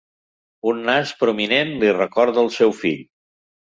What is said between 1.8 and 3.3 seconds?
li recorda el seu fill.